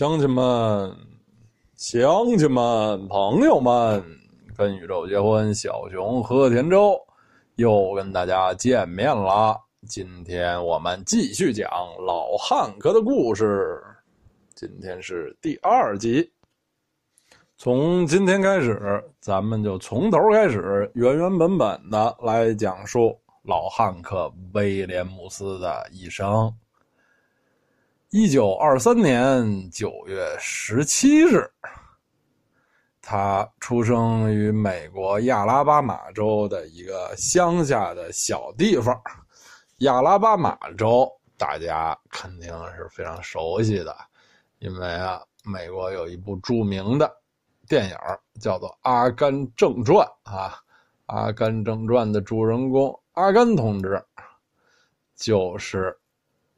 [0.00, 0.96] 乡亲们、
[1.76, 4.02] 乡亲们、朋友们，
[4.56, 6.98] 跟宇宙结婚，小熊和田周
[7.56, 9.54] 又跟大家见面了。
[9.86, 11.68] 今天我们继续讲
[11.98, 13.78] 老汉克的故事，
[14.54, 16.26] 今天是第二集。
[17.58, 26.50] 从今天开始，咱们就从头开始，原原本本的来讲述老汉克威廉姆斯的一生。
[28.12, 31.48] 一九二三年九月十七日，
[33.00, 39.00] 他出生于美国亚拉巴马州的一个乡下的小地方。
[39.78, 41.08] 亚拉巴马州
[41.38, 43.96] 大家肯定是非常熟悉的，
[44.58, 47.08] 因为啊，美国有一部著名的
[47.68, 47.96] 电影
[48.40, 50.58] 叫做《阿甘正传》啊，
[51.14, 54.04] 《阿甘正传》的主人公阿甘同志
[55.14, 55.96] 就是。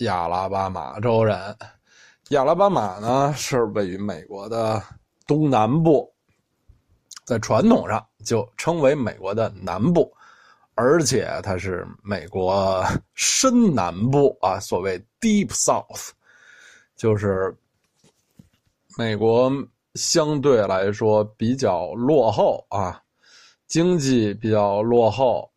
[0.03, 1.57] 亚拉巴马州人，
[2.31, 4.83] 亚拉巴马呢是位于美国的
[5.27, 6.13] 东南部，
[7.25, 10.13] 在传统上就称为美国的南部，
[10.75, 16.11] 而且它是美国深南部啊，所谓 Deep South，
[16.97, 17.55] 就是
[18.99, 19.53] 美国
[19.95, 23.01] 相对来说比较落后啊，
[23.69, 25.52] 经济比较落后。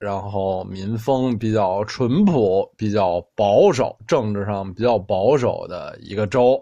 [0.00, 6.58] 然后民风比较淳朴，比较保守，政治上比较保守的一个州，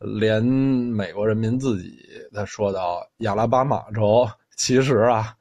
[0.00, 1.96] 连美国人民自己，
[2.34, 5.32] 他说到亚拉巴马州，其实啊，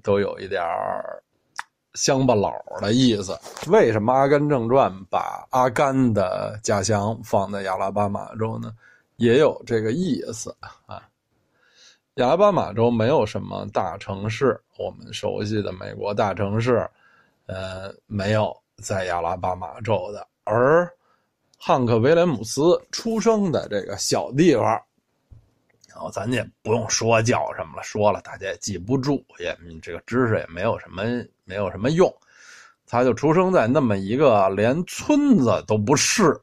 [0.00, 0.62] 都有一点
[1.94, 3.36] 乡巴佬的意思。
[3.66, 8.72] 为什么《阿甘正传》把阿甘的家乡放在亚拉巴马州呢？
[9.16, 10.54] 也有这个意思
[10.86, 11.02] 啊。
[12.16, 16.86] 亚拉巴马州没有什么大城市，我们熟悉的美国大城市，
[17.46, 20.26] 呃，没有在亚拉巴马州的。
[20.44, 20.86] 而
[21.56, 24.64] 汉克·威廉姆斯出生的这个小地方，
[25.88, 31.04] 然后咱也不用说叫什么了，说了大家也记不住，也这个知识也没有什么
[31.44, 32.14] 没有什么用。
[32.86, 36.38] 他就出生在那么一个连村子都不是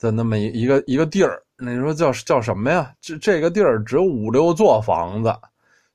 [0.00, 1.40] 的那么一一个一个地儿。
[1.62, 2.90] 那你说叫叫什么呀？
[3.00, 5.34] 这这个地儿只有五六座房子，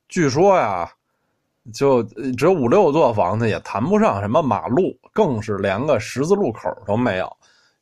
[0.07, 0.87] 据说呀，
[1.73, 2.03] 就
[2.37, 7.25] 只有五六座房子，也谈不上什么马路，更是连个十字路口都没有。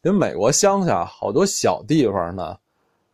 [0.03, 2.55] 因为美国乡下好多小地方呢，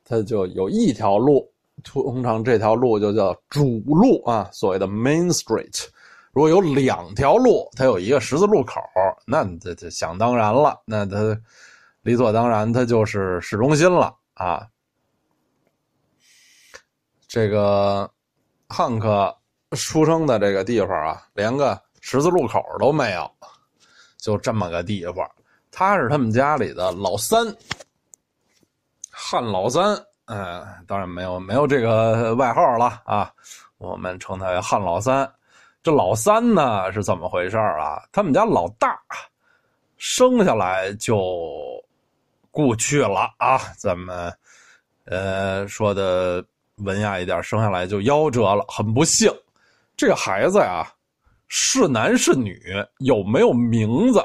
[0.06, 1.52] 它就有一条路，
[1.84, 5.88] 通常这条路就叫主路啊，所谓的 Main Street。
[6.32, 8.80] 如果有两条路，它有一个十字路口，
[9.26, 11.36] 那这这想当然了，那它
[12.04, 14.14] 理所当然，它就是市中心了。
[14.40, 14.66] 啊，
[17.28, 18.10] 这个
[18.70, 19.38] 汉克
[19.72, 23.30] 出生的这个地方啊，连个十字路口都没有，
[24.16, 25.30] 就这么个地方。
[25.72, 27.54] 他是他们家里的老三，
[29.12, 29.94] 汉老三。
[30.28, 33.30] 嗯，当然没有没有这个外号了啊，
[33.78, 35.30] 我们称他为汉老三。
[35.84, 38.02] 这老三呢是怎么回事啊？
[38.14, 38.98] 他们家老大
[39.98, 41.84] 生下来就。
[42.52, 43.58] 故去了啊！
[43.78, 44.34] 咱们，
[45.06, 46.44] 呃，说的
[46.78, 49.32] 文雅一点，生下来就夭折了，很不幸。
[49.96, 50.88] 这个孩子呀，
[51.48, 52.62] 是男是女，
[53.00, 54.24] 有没有名字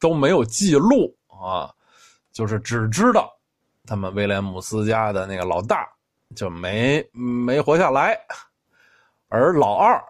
[0.00, 1.72] 都没有记录啊，
[2.32, 3.30] 就是只知道
[3.86, 5.88] 他们威廉姆斯家的那个老大
[6.34, 8.18] 就没没活下来，
[9.28, 10.02] 而老二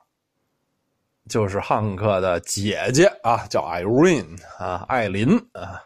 [1.28, 5.82] 就是汉克的姐姐啊，叫 Irene 啊，艾琳啊。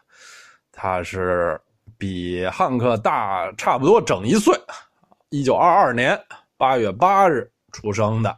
[0.79, 1.59] 他是
[1.97, 4.55] 比汉克大差不多整一岁，
[5.29, 6.15] 一九二二年
[6.55, 8.29] 八月八日出生的，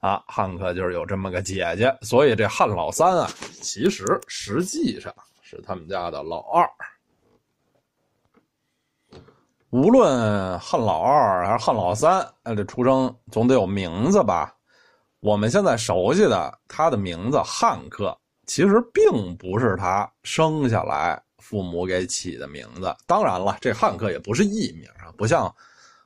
[0.00, 3.28] 啊，汉克就是有这么个姐姐，所以这汉老三啊，
[3.60, 6.66] 其实实际上是他们家的老二。
[9.68, 14.54] 无论汉老二还是汉老三，哎，这出生总得有名字吧？
[15.20, 18.16] 我们现在熟悉的他的名字汉克，
[18.46, 21.22] 其实并不是他生下来。
[21.44, 25.54] 父母给起的名字，当然了，这汉克也不是艺名啊，不像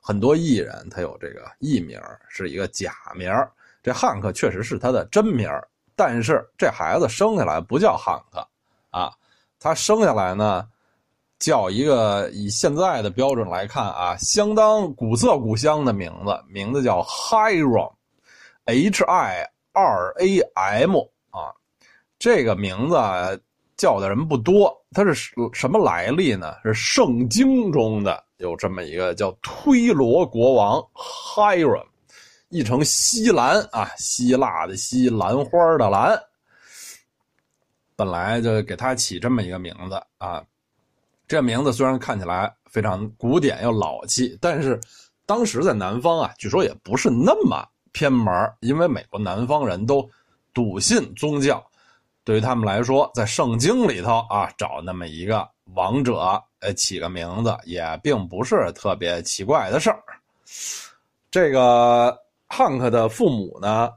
[0.01, 1.97] 很多艺人，他有这个艺名，
[2.29, 3.33] 是一个假名。
[3.81, 5.49] 这汉克确实是他的真名，
[5.95, 8.45] 但是这孩子生下来不叫汉克
[8.91, 9.13] 啊，
[9.61, 10.69] 他生下来呢，
[11.39, 20.41] 叫一个以现在的标准来看啊，相当古色古香的名字，名字叫 Hiram，H I R A
[20.83, 20.97] M
[21.31, 21.55] 啊，
[22.19, 22.97] 这个名字。
[23.79, 25.15] 叫的人不多，他是
[25.55, 26.57] 什么来历呢？
[26.65, 31.87] 是圣经中的有这么一个叫推罗国王 Hiram，
[32.49, 36.21] 译成西兰啊，希腊的希，兰花的兰。
[37.95, 40.45] 本来就给他起这么一个名字啊，
[41.27, 44.79] 这名字虽然看起来非常古典又老气，但是
[45.25, 50.09] 当时在南方啊，据说也不是那么偏门因为美国南方人都
[50.55, 51.65] 笃信宗教，
[52.29, 60.03] 对于他们来说，在圣经里头啊，找那么一个王者，呃，起个名字也并不是特别奇怪的事儿。
[61.31, 62.15] 这个
[62.47, 63.91] 汉克的父母呢，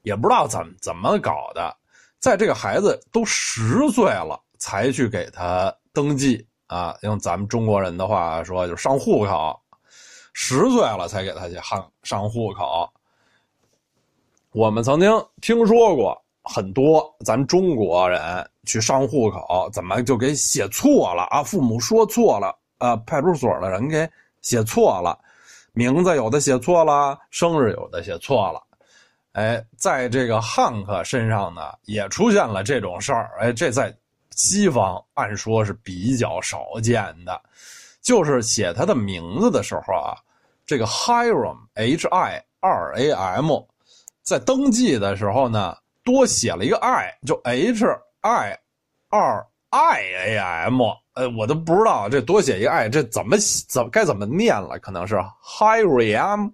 [0.00, 1.76] 也不知道怎么怎么搞的，
[2.18, 5.70] 在这个孩子都十岁了才去给他。
[5.92, 9.60] 登记啊，用咱们中国人的话说，就是上户口。
[10.32, 12.90] 十岁了才给他去上上户口。
[14.52, 15.12] 我们曾经
[15.42, 21.42] 听说过很多咱中国人去上户口，怎么就给写错了啊？
[21.42, 24.08] 父母说错了啊，派出所的人给
[24.42, 25.18] 写错了，
[25.72, 28.62] 名字有的写错了，生日有的写错了。
[29.32, 33.30] 哎，在这个汉克身上呢，也出现了这种事儿。
[33.40, 33.94] 哎，这在。
[34.36, 37.38] 西方按说是比较少见的，
[38.00, 40.16] 就是写他的名字的时候啊，
[40.64, 43.60] 这个 Hiram H I R A M，
[44.22, 47.84] 在登记的时候呢，多写了一个 I，就 H
[48.20, 48.58] I
[49.08, 50.82] 二 I A M，
[51.14, 53.36] 呃，我都不知道这多写一个 I，这怎么
[53.68, 54.78] 怎该怎么念了？
[54.78, 56.52] 可能是 Hiram，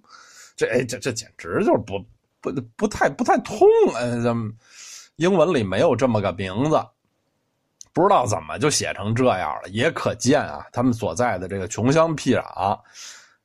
[0.57, 2.05] 这哎这这简直就是不
[2.41, 4.35] 不不太不太通，呃，
[5.17, 6.81] 英文里没有这么个名字。
[7.93, 12.79] 不知道怎么就写成这样了，也可见啊，他们所在的这个穷乡僻壤，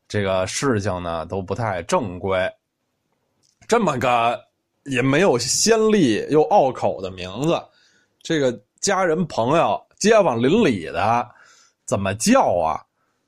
[0.09, 2.51] 这个事情呢都不太正规。
[3.65, 4.37] 这么个
[4.85, 7.61] 也没有先例又拗口的名字，
[8.21, 11.27] 这个家人朋友街坊邻里的
[11.85, 12.81] 怎么叫啊？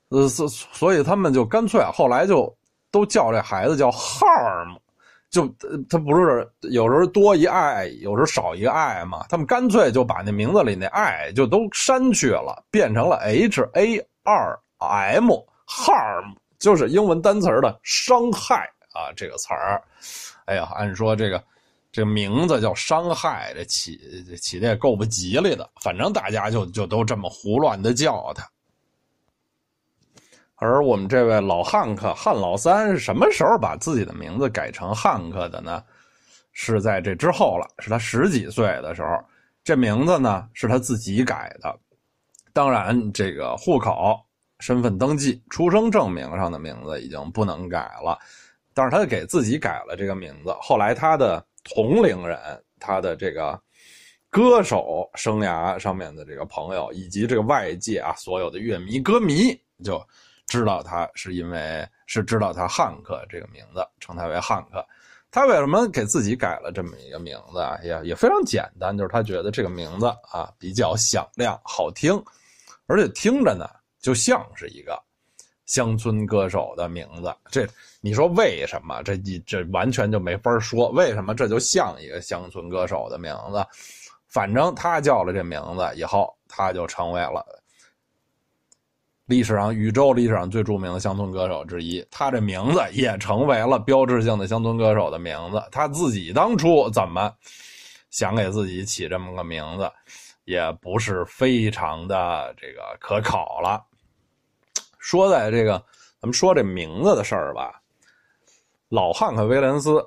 [0.10, 2.56] 呃，所所以他们就干脆后来就
[2.92, 4.78] 都叫这孩子叫 Harm。
[5.30, 5.48] 就
[5.90, 9.26] 他不是有时候多一爱，有时候少一个爱嘛？
[9.30, 15.32] 他们干脆就把那名字里那爱就都删去了，变成了 H A R M
[15.68, 19.82] harm，就是英文单词的伤害啊这个词儿。
[20.46, 21.44] 哎呀，按说这个
[21.92, 25.70] 这个名字叫伤害，这起起的也够不吉利的。
[25.82, 28.48] 反正大家就就都这么胡乱的叫他。
[30.56, 35.84] 而我们这位老汉克汉老三是什么时候把自己的名字改成汉克的呢？
[36.56, 39.18] 是在这之后了，是他十几岁的时候，
[39.64, 41.80] 这名字呢是他自己改的。
[42.54, 44.24] 当然，这个户口、
[44.60, 48.20] 身份登记、出生证明上的名字已经不能改了，
[48.74, 50.52] 但是他给自己改了这个名字。
[50.62, 52.38] 后来，他的同龄人、
[52.80, 53.60] 他的这个
[54.30, 60.04] 歌手生涯上面的这个朋友，以及这个外界啊所有的乐迷、歌迷就。
[60.46, 64.86] 知道他是因为是知道他汉克这个名字，称他为汉克。
[65.32, 67.80] 他为什么给自己改了这么一个名字啊？
[67.82, 72.22] 也也非常简单，就是他觉得这个名字啊比较响亮、好听，
[72.88, 73.68] 而且听着呢
[74.00, 75.02] 就像是一个
[75.66, 77.34] 乡村歌手的名字。
[77.50, 77.68] 这
[78.02, 79.02] 你说为什么？
[79.04, 80.90] 这你这完全就没法说。
[80.90, 83.66] 为什么这就像一个乡村歌手的名字？
[84.28, 87.46] 反正他叫了这名字以后，他就成为了。
[89.28, 95.64] 历史上，宇宙历史上最著名的乡村歌手之一，他这名字也成为了标志性的乡村歌手的名字。
[95.72, 97.34] 他自己当初怎么
[98.10, 99.90] 想给自己起这么个名字，
[100.44, 103.82] 也不是非常的这个可考了。
[105.04, 105.74] 说在这个，
[106.20, 107.82] 咱们说这名字的事儿吧。
[108.88, 110.04] 老汉克·威廉斯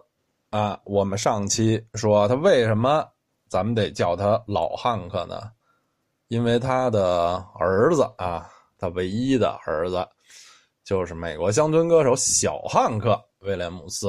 [0.48, 3.06] 啊，我们上期说他为什么
[3.46, 5.38] 咱们得叫他老汉克呢？
[6.28, 8.50] 因为他的儿子啊。
[8.78, 10.06] 他唯一的儿子
[10.84, 13.12] 就是美国乡村歌手小汉克·
[13.46, 14.08] 威廉姆斯。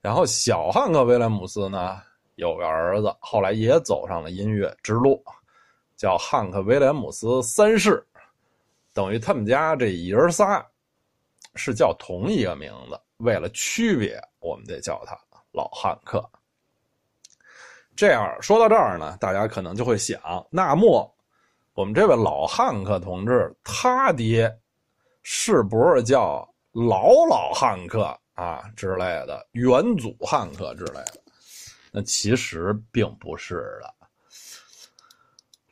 [0.00, 2.00] 然后，小汉克·威廉姆斯呢
[2.34, 5.22] 有个儿子，后来也走上了音乐之路，
[5.96, 8.04] 叫汉克·威廉姆斯三世。
[8.94, 10.66] 等于他们家这爷儿仨
[11.54, 15.14] 是叫同一个名字，为了区别，我们得叫他
[15.52, 16.26] 老汉克。
[17.94, 21.10] 这样说到这儿呢，大家可能就会想，那么。
[21.74, 24.56] 我们这位老汉克同志，他爹
[25.24, 31.20] 是不是叫老老汉克啊之类的，元祖汉克之类的？
[31.90, 33.92] 那其实并不是的。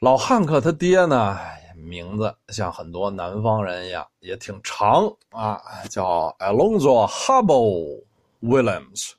[0.01, 1.39] 老汉克他爹呢，
[1.83, 5.61] 名字像很多南方人一样，也挺长啊，
[5.91, 8.03] 叫 Alonzo Hubble
[8.41, 9.13] Williams，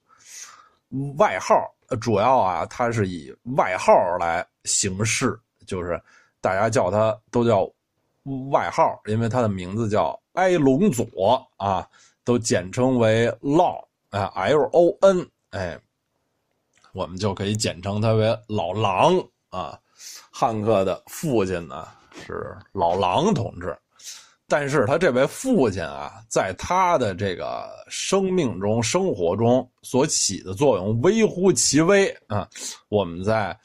[1.17, 1.55] 外号
[2.01, 6.01] 主要啊，他是以外号来行事，就是。
[6.43, 7.63] 大家叫他都叫
[8.51, 11.87] 外号，因为他的名字叫埃隆佐啊，
[12.25, 15.79] 都简称为 Lon 啊，L O N，哎，
[16.91, 19.79] 我们就可以简称他为老狼啊。
[20.29, 23.77] 汉克的父亲呢是老狼同志。
[24.47, 32.47] 但是他这位父亲啊，在他的这个生命中、生活中所起的作用微乎其微啊。
[32.89, 33.57] 我们在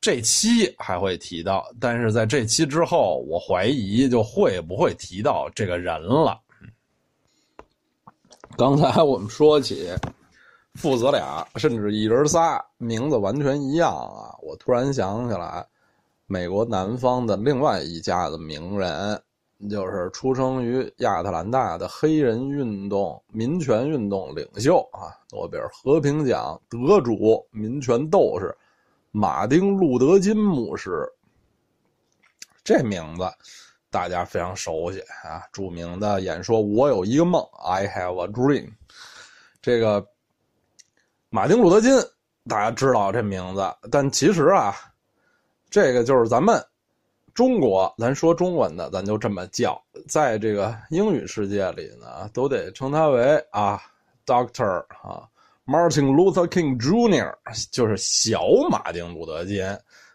[0.00, 6.40] 这期还会提到，但是在这期之后，我怀疑就会不会提到这个人了。
[8.56, 9.90] 刚才我们说起
[10.74, 14.34] 父子俩，甚至一人仨，名字完全一样啊。
[14.42, 15.64] 我突然想起来，
[16.26, 19.20] 美国南方的另外一家子名人。
[19.70, 28.54] 就是出生于亚特兰大的黑人运动民权运动领袖啊，诺贝尔和平奖得主、民权斗士
[29.10, 31.08] 马丁·路德·金牧师。
[32.62, 33.22] 这名字
[33.90, 38.70] 大家非常熟悉啊，著名的演说“我有一个梦 ”，I have a dream。
[39.62, 40.06] 这个
[41.30, 41.90] 马丁·路德·金
[42.48, 44.74] 大家知道这名字，但其实啊，
[45.74, 46.64] 这个就是咱们。
[47.34, 49.76] 中国，咱说中文的，咱就这么叫。
[50.08, 53.82] 在这个英语世界里呢，都得称他为啊
[54.24, 55.26] ，Doctor 啊
[55.66, 57.34] ，Martin Luther King Jr.，
[57.72, 59.64] 就是小马丁路德金，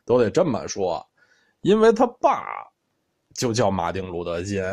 [0.05, 1.05] 都得这么说，
[1.59, 2.41] 因为他爸
[3.33, 4.63] 就叫马丁路德金。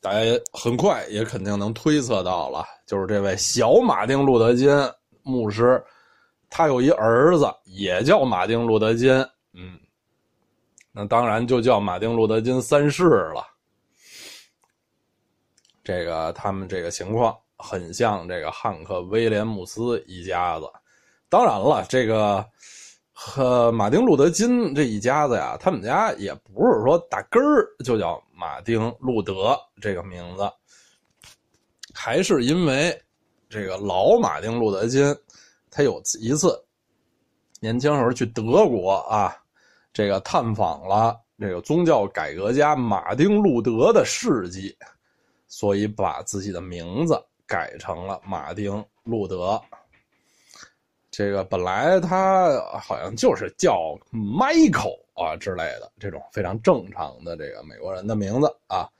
[0.00, 0.20] 大家
[0.52, 4.70] 很快也肯定能推测到了，就是这位小马丁路德金
[5.24, 5.84] 牧师，
[6.56, 9.10] 他有一儿子也叫马丁路德金，
[9.54, 9.76] 嗯。
[10.92, 13.02] 那当然就叫马丁·路德·金三世
[13.34, 13.44] 了。
[15.82, 20.70] 这个他们这个情况很像这个汉克·威廉姆斯一家子。
[21.28, 22.48] 当然了，这个
[23.12, 30.48] 和马丁·路德·金这一家子呀，他们家也不是说打根儿就叫马丁·路德这个名字，
[31.92, 32.96] 还是因为
[33.50, 35.04] 这个老马丁·路德·金，
[35.74, 36.64] 他有一次
[37.58, 39.36] 年轻时候去德国啊。
[39.92, 44.76] 这个探访了这个宗教改革家马丁·路德的事迹，
[45.46, 47.16] 所以把自己的名字
[47.46, 48.72] 改成了马丁·
[49.04, 49.60] 路德。
[51.12, 58.90] 这个本来他好像就是叫 Michael 啊之类的这种非常正常的这个美国人的名字啊。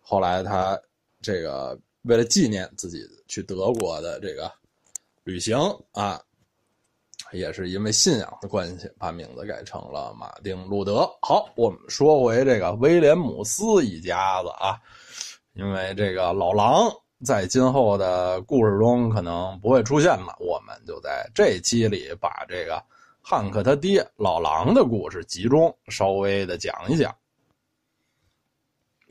[0.00, 0.80] 后来他
[1.20, 4.48] 这个为了纪念自己去德国的这个
[5.24, 5.58] 旅行
[5.92, 6.20] 啊。
[7.32, 11.10] 也是因为信仰的关系，把名字改成了马丁·路德。
[11.20, 14.78] 好，我们说回这个威廉姆斯一家子啊，
[15.54, 16.88] 因为这个老狼
[17.24, 22.80] 在今后的故事中可能不会出现了，我们就在这期里把这个
[23.20, 27.12] 汉克他爹老狼的故事集中稍微的讲一讲。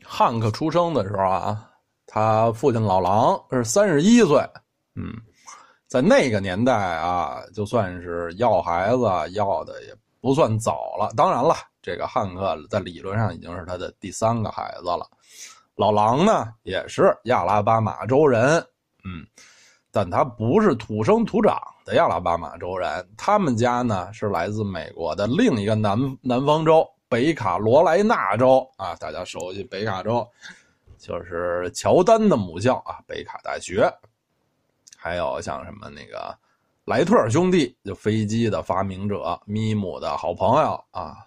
[0.02, 1.70] 汉克出生的时候啊，
[2.06, 4.38] 他父亲老狼是三十一岁，
[4.94, 5.12] 嗯。
[5.94, 11.12] 在那个年代啊，就算是要孩子要的也不算早了。
[11.16, 15.08] 当然了，这个汉克在理论上已经是他的第三个孩子了。
[15.76, 18.56] 老狼呢，也是亚拉巴马州人，
[19.04, 19.24] 嗯，
[19.92, 23.08] 但他不是土生土长的亚拉巴马州人。
[23.16, 30.28] 他们家呢是来自美国的另一个南南方州北卡罗来纳州啊，大家熟悉北卡州，
[30.98, 33.88] 就是乔丹的母校啊，北卡大学。
[35.04, 36.34] 还有像什么那个
[36.86, 41.18] 莱特兄弟，就飞机的发明者，咪姆的好朋友啊，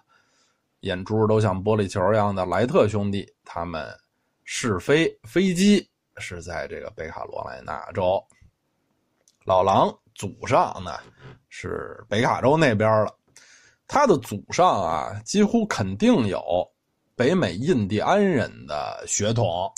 [0.80, 3.88] 眼珠都像玻璃球一样的莱特兄弟，他们
[4.42, 8.20] 试飞飞机是在这个北卡罗来纳州。
[9.44, 10.98] 老狼祖上呢
[11.48, 13.14] 是北卡州那边了，
[13.86, 16.68] 他的祖上啊几乎肯定有
[17.14, 19.72] 北美印第安人的血统，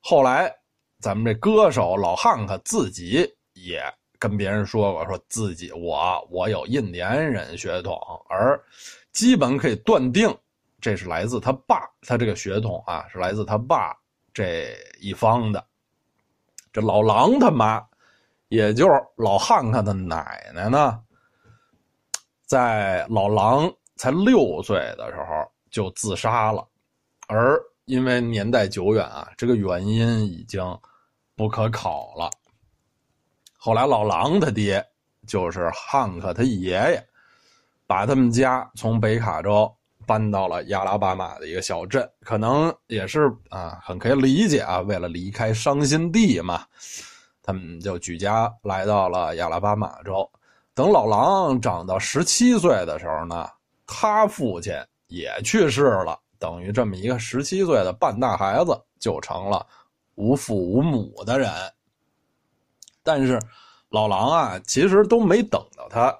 [0.00, 0.54] 后来。
[1.00, 3.82] 咱们这歌手老汉克自己也
[4.18, 8.62] 跟别人说过，说自己我我有印第安人血统，而
[9.10, 10.36] 基本可以断定
[10.78, 13.96] 这是来自他爸，他这个血统啊是来自他爸
[14.34, 15.64] 这一方的。
[16.70, 17.82] 这老狼他妈，
[18.48, 21.00] 也就是老汉克的奶奶呢，
[22.44, 26.62] 在老狼才六岁的时候就自杀了，
[27.26, 30.62] 而因为年代久远啊，这个原因已经。
[31.40, 32.28] 不可考了。
[33.56, 34.86] 后来老狼他爹
[35.26, 37.02] 就是汉克他爷爷，
[37.86, 39.74] 把他们家从北卡州
[40.06, 46.62] 搬到了亚拉巴马的一个小镇，可能也是啊，很可以理解啊，为了离开伤心地嘛，
[47.42, 50.30] 他们就举家来到了亚拉巴马州。
[50.74, 53.48] 等老狼长到十七岁的时候呢，
[53.86, 54.74] 他父亲
[55.06, 59.66] 也去世了，等于这么一个十七岁的半大孩子就成了。
[60.20, 61.50] 无父无母的人，
[63.02, 63.40] 但是
[63.88, 66.14] 老狼啊，其实都没等到他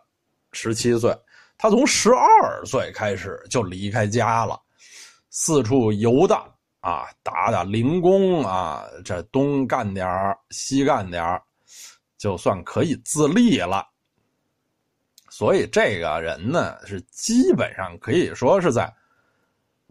[0.52, 1.14] 十七岁，
[1.58, 4.58] 他从十二岁开始就离开家了。
[5.28, 10.08] 四处游荡啊，打打零工啊，这东干点
[10.48, 11.40] 西干点
[12.16, 13.86] 就算可以自立了。
[15.28, 18.92] 所以这个人呢，是基本上可以说是在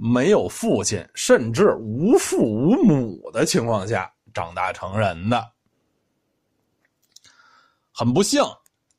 [0.01, 5.45] 没有父亲，甚至无父无母的情况下长大成人的。
[7.91, 8.41] 很不幸，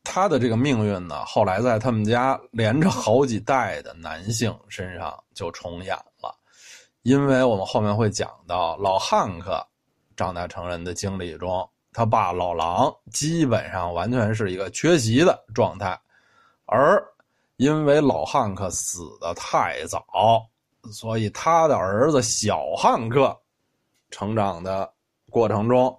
[0.04, 6.36] 他的这个命运呢，后来在他们家连着好几代的男性身上就重演了。
[7.02, 9.66] 因为我们后面会讲到老汉克
[10.14, 15.98] 长大成人的经历中，他爸老狼基本上完全是一个缺席的状态。
[16.66, 17.02] 而
[17.56, 20.46] 因为老汉克死的太早，
[20.92, 23.36] 所以他的儿子小汉克
[24.10, 24.90] 成长的
[25.30, 25.96] 过程中，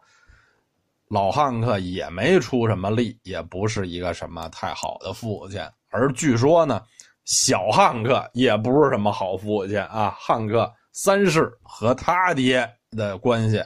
[1.08, 5.62] 老汉克也没出什么力，也不是一个什么太好的父亲。
[5.90, 6.82] 而据说呢，
[7.26, 10.16] 小汉克也不是什么好父亲啊。
[10.20, 13.64] 汉克三世和他爹的关系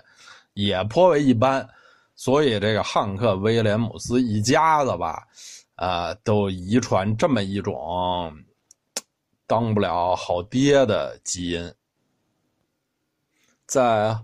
[0.53, 1.67] 也颇为一般，
[2.15, 5.23] 所以这个汉克威廉姆斯一家子吧。
[5.75, 8.33] 啊，都遗传这么一种
[9.47, 11.73] 当不了好爹的基因。
[13.65, 14.17] 在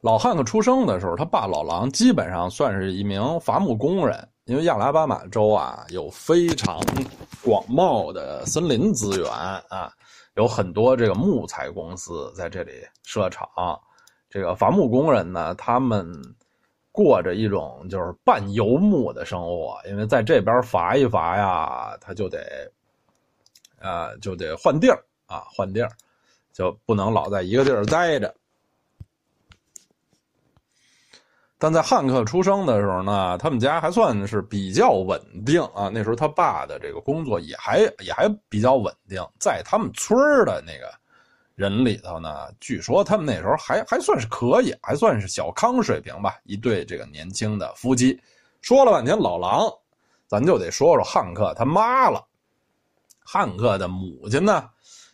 [0.00, 6.78] 老汉克出生的时候，他爸老狼基本上算是一名伐木工人，因为亚拉巴马州啊有非常
[7.42, 9.92] 广袤的森林资源啊，
[10.34, 12.72] 有很多这个木材公司在这里
[13.02, 13.48] 设厂。
[14.28, 16.10] 这个伐木工人呢，他们。
[16.92, 22.38] 过着一种就是半游牧的生活，因为在这边伐一伐呀，他就得，
[23.80, 25.90] 啊，就得换地儿啊，换地儿，
[26.52, 28.34] 就不能老在一个地儿待着。
[31.58, 35.90] 但在汉克出生的时候呢，他们家还算是比较稳定啊。
[35.92, 40.92] 那时候他爸的这个工作也还也还比较稳定，在他们村的那个。
[41.56, 46.36] 人里头呢，据说他们那时候还还算是可以，还算是小康水平吧。
[46.44, 48.20] 一对这个年轻的夫妻，
[48.60, 49.66] 说了半天老狼，
[50.26, 52.22] 咱就得说说汉克他妈了。
[53.26, 54.70] 汉克的母亲呢，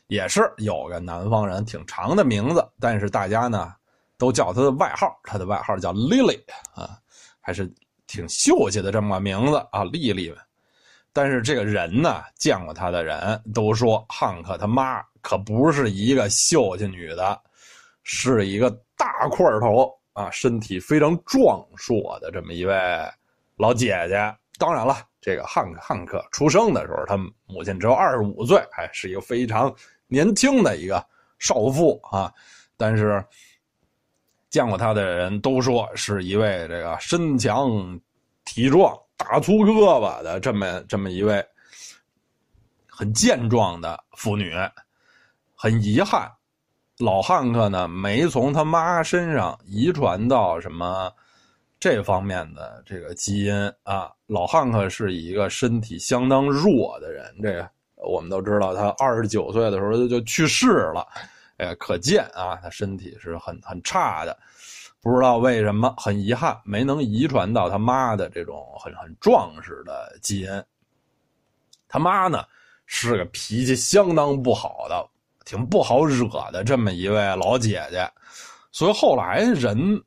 [0.06, 3.72] 也是有个南方人挺长的名字，但是大家呢
[4.18, 6.38] 都叫他的外号，他的外号叫 Lily
[6.74, 6.98] 啊，
[7.40, 7.72] 还是
[8.06, 10.32] 挺秀气的这么个名字啊，丽丽。
[11.14, 15.02] 但是这个人呢，见过他的人都说汉克他妈。
[15.22, 17.40] 可不是一个秀气女的，
[18.02, 22.74] 是一个大块头啊，身体非常壮硕的这么一位
[23.56, 24.34] 老姐姐。
[24.58, 29.74] 当然了，这个汉克汉克出生的时候，他母亲只有二十五岁，还是一个非常
[30.06, 31.04] 年轻的一个
[31.38, 32.32] 少妇啊。
[32.76, 33.24] 但是
[34.50, 37.98] 见过他的人都说，是一位这个身强
[38.44, 41.44] 体壮、大粗胳膊的这么这么一位
[42.86, 44.54] 很健壮的妇女。
[45.54, 46.28] 很遗憾，
[46.98, 51.10] 老汉克呢没从他妈身上遗传到什么
[51.82, 54.08] 这方面的这个基因啊。
[54.28, 61.04] 老汉克是一个身体相当弱的人，这个我们都知道，他二十九岁的时候就去世了，
[61.56, 64.38] 哎，可见啊，他身体是很很差的。
[65.00, 70.64] 不知道为什么，很遗憾没能遗传到他妈的这种很很壮实的基因。
[71.88, 72.44] 他妈呢
[72.86, 75.04] 是个脾气相当不好的。
[75.44, 78.08] 挺不好惹的这么一位老姐姐，
[78.70, 80.00] 所以后来人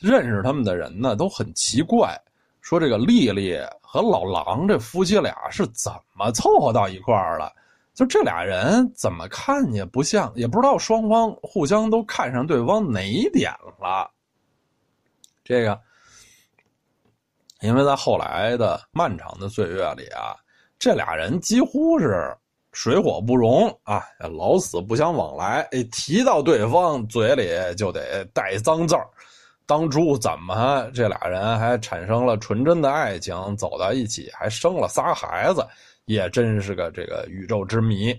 [0.00, 2.18] 认识他们的人呢都很奇怪，
[2.60, 7.52] 说这个丽丽和老狼这夫妻俩是怎么凑合到一块儿了？
[7.94, 14.10] 就这俩人怎么看也不像，也不知道双方互相都看上对方哪一点了。
[15.44, 15.78] 这个，
[17.60, 20.34] 因为在后来的漫长的岁月里啊，
[20.78, 22.34] 这俩人几乎是。
[22.72, 24.00] 水火不容啊，
[24.32, 25.68] 老死不相往来。
[25.72, 29.04] 哎，提到对方嘴里就得带脏字儿。
[29.70, 35.64] 当初怎么这俩人还产生了纯真的爱情，走到一起还生了仨孩子，
[36.06, 38.12] 也真是个这个宇宙之谜。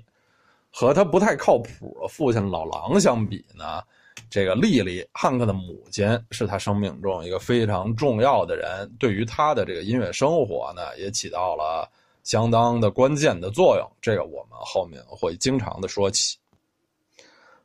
[0.72, 3.82] 和他不太靠谱的父亲老狼相比呢，
[4.30, 11.86] 这个丽丽汉克的母亲是他生命中一个非常重要的人，对于他的这个音乐生活呢，也起到了。
[12.24, 16.38] 相当的关键的作用，这个我们后面会经常的说起。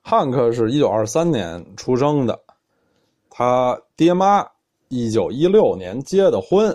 [0.00, 2.40] 汉克是一九二三年出生的，
[3.38, 4.42] 他爹妈
[4.88, 6.74] 一九一六年结的婚。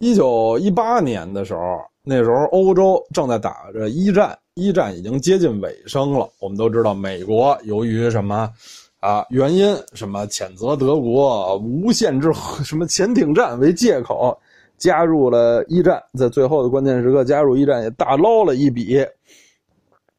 [0.00, 6.28] 一九一八年的时候，那时候欧洲正在打着一战，一战已经接近尾声了。
[6.40, 8.52] 我们都知道，美国由于什么
[9.00, 12.30] 啊原因，什么谴责德国无限制
[12.62, 14.38] 什么潜艇战为借口。
[14.76, 19.02] 加入了一战，在最后的关键时刻加入一战，也大捞了一笔。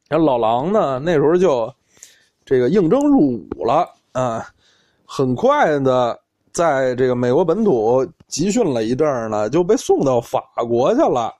[0.08, 0.98] 那老狼呢？
[0.98, 1.72] 那时候就
[2.44, 4.44] 这个应征入伍了啊，
[5.10, 6.20] 很快的
[6.52, 11.32] 在这个美国本土集训了一阵呢，就被送到法国去了，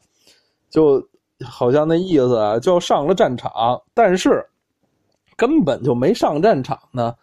[0.70, 1.06] 就
[1.44, 3.52] 好像那意思啊，就上了战场，
[3.92, 4.42] 但是
[5.36, 7.14] 根本就没上战场呢，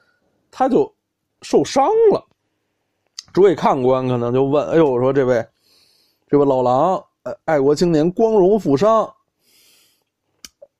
[0.51, 0.93] 他就
[1.41, 2.23] 受伤了。
[3.33, 5.43] 诸位看官可能就问：“哎呦，我说这位，
[6.27, 9.11] 这位老狼，呃爱国青年，光荣负伤。”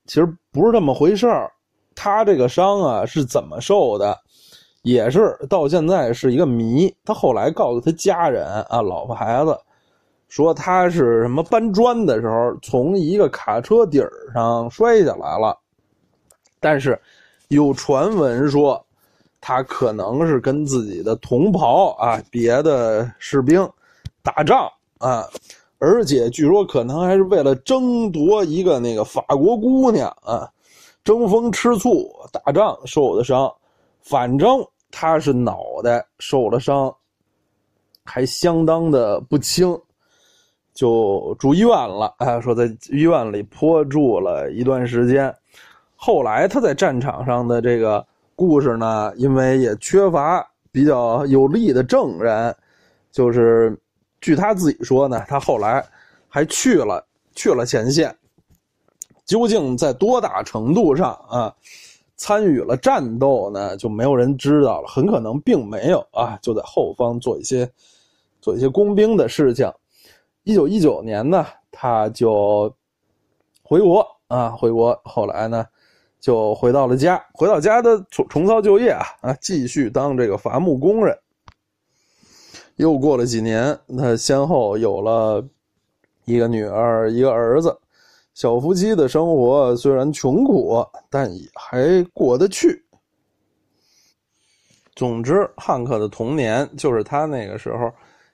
[0.06, 1.52] 其实不是这么回事儿，
[1.96, 4.16] 他这个伤啊是怎么受的，
[4.86, 6.94] 也是到现在是一个谜。
[7.04, 9.58] 他后来告诉他家人啊，老婆孩子，
[10.28, 15.58] 说他是什么搬砖的时候从一个卡车底儿上摔下来了，
[16.60, 16.96] 但是
[17.48, 18.80] 有传闻说
[19.40, 23.68] 他可能是跟自己的同袍啊，别的士兵
[24.22, 25.26] 打仗啊。
[25.78, 30.48] 而且据说可能还是为了争夺一个那个法国姑娘啊，
[31.02, 33.52] 争风吃醋打仗受的伤，
[34.00, 34.64] 反正
[34.98, 36.90] 他是脑袋受了伤，
[38.02, 39.78] 还相当的不轻，
[40.72, 42.14] 就住医院了。
[42.16, 45.30] 哎，说在医院里拖住了一段时间。
[45.94, 48.02] 后来他在战场上的这个
[48.34, 52.56] 故事呢，因为也缺乏比较有力的证人，
[53.12, 53.78] 就是。
[54.22, 55.84] 据他自己说呢，他后来
[56.26, 58.16] 还去了去了前线，
[59.26, 61.54] 究竟在多大程度上啊
[62.16, 63.76] 参与了战斗呢？
[63.76, 64.88] 就没有人知道了。
[64.88, 67.70] 很可能并没有啊，就在后方做一些
[68.40, 69.70] 做一些工兵的事情。
[70.44, 72.74] 一九一九年呢，他就
[73.62, 74.98] 回国啊，回国。
[75.04, 75.66] 后来呢，
[76.20, 81.18] 就回到了家，回到家的重重操旧业啊啊，继续当这个伐木工人。
[82.76, 85.44] 又过了几年，他先后有了
[86.26, 87.76] 一个女儿，一个儿子，
[88.36, 92.84] 小夫妻的生活虽然穷苦，但也还过得去。
[94.94, 97.90] 总之，汉克的童年就是他那个时候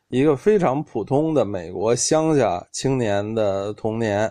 [0.08, 4.28] 一个非常普通的美国乡下青年的童年。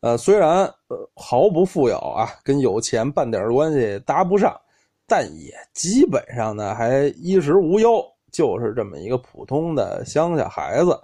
[0.00, 0.66] 呃，虽然
[1.14, 4.58] 毫不富有啊，跟有钱半点关系搭不上，
[5.06, 8.02] 但也基本上呢还衣食无忧。
[8.32, 10.98] 就是这么一个普通的乡下孩子，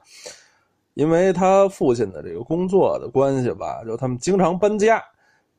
[0.94, 5.02] 因为他父亲的这个工作的关系吧，就他们经常搬家，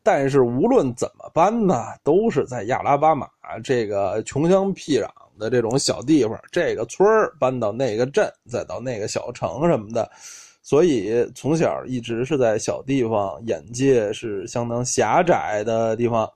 [0.04, 3.28] 但是无论怎么搬呢，都是在亚拉巴马
[3.64, 5.08] 这个穷乡僻壤
[5.40, 10.10] 的这种小地方，这个村儿搬到那个镇，再到那个小城什么的，
[10.62, 16.32] 所以从小一直是在小地方，眼界是相当狭窄的地方，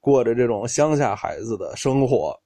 [0.00, 2.38] 过着这种乡下孩子的生活。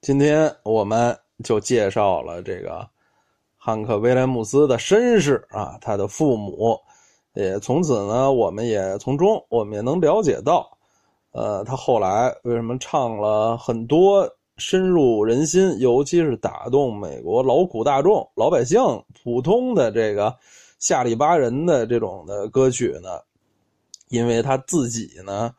[0.00, 2.88] 今天我们就介绍了这个
[3.58, 6.78] 汉克·威廉姆斯的身世啊，他的父母，
[7.34, 10.66] 也从此呢，我们也从中我们也能了解到，
[11.32, 18.80] 呃，他后来为什么唱了很多深入人心，尤其是打动美国劳苦大众、老百姓、
[19.22, 20.34] 普通的这个
[20.78, 23.10] 下里巴人的这种的歌曲呢？
[24.08, 25.52] 因为他自己呢。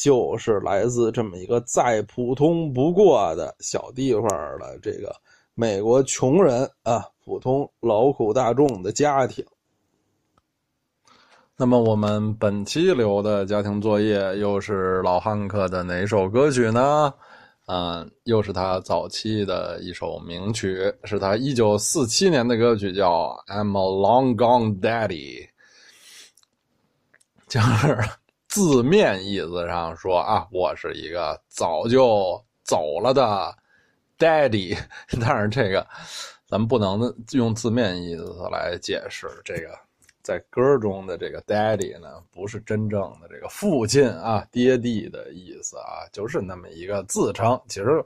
[0.00, 4.22] 就是来自这么一个再普通不过的小地方
[4.60, 5.12] 的这个
[5.54, 9.44] 美国穷人啊，普通劳苦大众的家庭。
[11.56, 17.12] 那么我们本期留的家庭作业又是老汉克的哪首歌曲呢？
[17.66, 25.46] 嗯，又是他早期的一首名曲，是他一九四七年的歌曲，叫《I'm a Long Gone Daddy》，
[27.46, 27.96] 就是。
[28.48, 33.54] 字面意思上说啊，我是一个早就走了的
[34.18, 34.74] daddy，
[35.20, 35.86] 但是这个
[36.48, 39.28] 咱们不能用字面意思来解释。
[39.44, 39.78] 这个
[40.22, 47.60] 在歌中的这个 daddy 呢，不是真正的这个父亲啊，爹地的意思啊，就是那么一个自称。
[47.68, 48.04] 其实。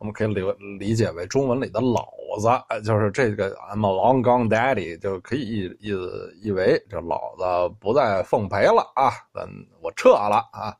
[0.00, 0.40] 我们可以理
[0.78, 2.08] 理解为中文里的老
[2.40, 2.48] 子，
[2.84, 9.44] 就是这个 I'm a long gone daddy，就可以意意思意为这老子不再奉陪了啊，咱，
[9.82, 10.72] 我撤了啊。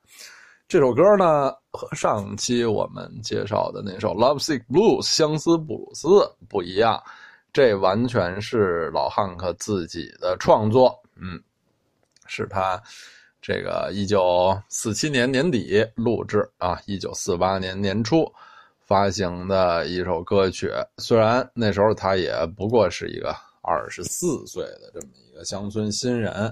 [0.68, 6.08] 这首歌呢和上期我们介绍的那首 Love Sick Blues 相思布鲁斯
[6.46, 7.02] 不一样，
[7.54, 11.42] 这完全是老汉克自己的创作，嗯，
[12.26, 12.78] 是他
[13.40, 18.30] 这个一九四七年年底录制啊，一九四八年年初。
[18.84, 26.50] 发行的一首歌曲，虽然那时候他也不过是一个二十四岁的这么一个乡村新人，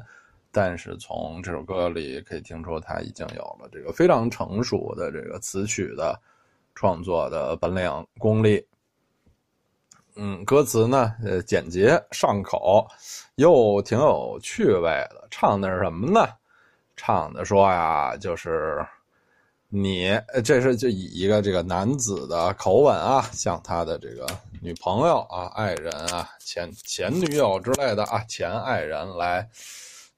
[0.59, 6.19] 但是从这首歌里可以听出他已经有了这个非常成熟的这个词曲的
[6.75, 8.67] 创作的本领功力。
[10.15, 12.89] 嗯，歌词呢，呃，简洁上口，
[13.35, 15.29] 又挺有趣味的。
[15.31, 16.27] 唱的是什么呢？
[16.97, 18.83] 唱的说呀，就是。
[19.69, 20.09] 你
[20.45, 24.25] 这是就以一个这个男子的口吻啊，向他的这个
[24.63, 29.47] 女朋友啊、爱人啊、前前女友之类的啊、前爱人来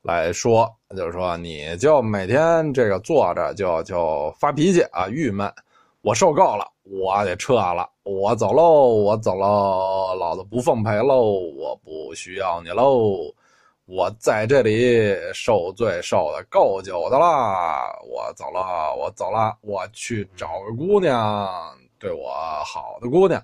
[0.03, 5.53] 来说，就是说你就每天这个坐着就就发脾气啊、郁闷，
[6.03, 11.23] 我受够了，我得撤了，我走喽，我走喽，老子不奉陪喽，
[11.57, 13.33] 我不需要你喽。
[13.87, 21.51] 我在这里受罪受的够久的啦，我走了，我走了，我去找个姑娘
[21.99, 22.31] 对我
[22.65, 23.43] 好的姑娘，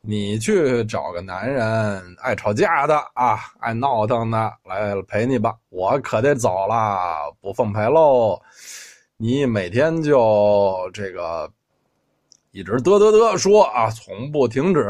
[0.00, 8.40] 你去找个男人爱吵架的啊，爱闹腾的来陪你吧，我可得走了，不奉陪喽。
[9.16, 11.50] 你每天就这个
[12.52, 14.86] 一直嘚嘚嘚说啊，从不停止。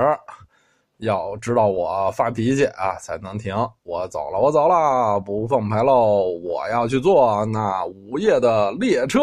[0.99, 3.55] 要知道我发脾气啊，才能停。
[3.85, 6.25] 我走了，我走了，不奉陪喽。
[6.42, 9.21] 我要去坐那午夜的列车，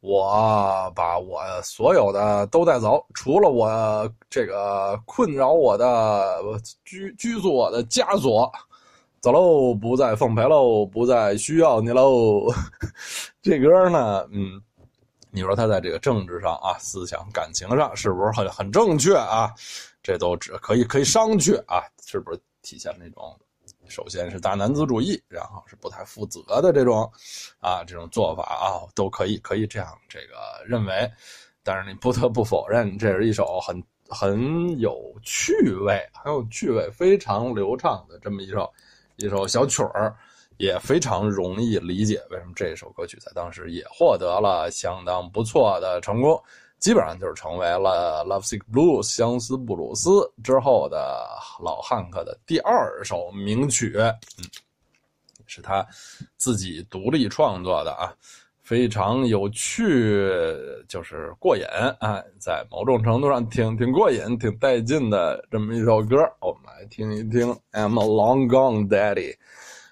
[0.00, 6.40] 我把我所有的都带走，除了我这个困扰我的
[6.84, 8.50] 拘拘束我的枷锁。
[9.20, 12.46] 走喽，不再奉陪喽，不再需要你喽。
[13.42, 14.62] 这歌呢，嗯，
[15.32, 19.52] 你说他在这个政治上啊，思想感情上是不是很很正确啊？
[20.04, 23.36] 这都只可以可以商榷啊，是不是体现那种，
[23.88, 27.10] 首先是大男子主义，然后是不太负责的这种，
[27.60, 30.34] 啊，这种做法啊，都可以可以这样这个
[30.66, 31.10] 认为，
[31.62, 38.72] 但是你不得不否认，这是一首很很有趣味、很有趣味、非常流畅的这么一首
[39.16, 40.14] 一首小曲儿，
[40.56, 46.40] 也非常容易理解为什么这首歌曲在当时也获得了相当不错的成功。
[46.78, 50.10] 基本上就是成为了《Lovesick Blues》相思布鲁斯
[50.44, 51.26] 之后的
[51.60, 54.14] 老汉克的第二首名曲，嗯，
[55.46, 55.84] 是他
[56.36, 58.14] 自己独立创作的啊，
[58.62, 60.30] 非常有趣，
[60.86, 61.64] 就是过瘾
[61.98, 69.34] 啊，在某种程度上挺挺过瘾、挺带劲的这么一首歌，我们来听一听《I'm a Long Gone Daddy》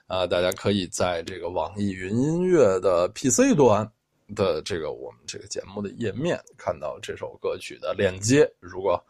[0.07, 3.91] 啊，大家可以在这个网易云音乐的 PC 端。
[4.35, 9.01] 的这个我们这个节目的页面看到这首歌曲的链接，如果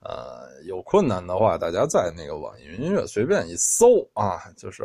[0.00, 4.82] 呃有困难的话，大家在那个网易云音乐随便一搜啊，就是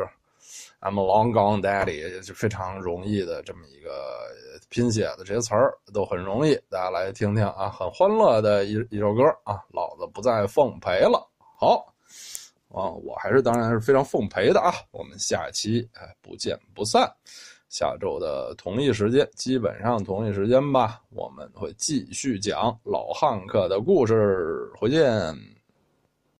[0.80, 4.28] I'm long gone daddy，就非常容易的这么一个
[4.70, 11.28] 拼写的这些词儿都很容易，大家来听听啊，很欢乐的一一首歌啊，老子不再奉陪了。
[11.58, 11.92] 好，
[12.68, 17.10] 啊，我还是当然是非常奉陪的啊，我们下期哎不见不散。
[17.70, 24.70] 下周的同一时间，基本上同一时间吧，我们会继续讲老汉克的故事。
[24.76, 25.59] 回见。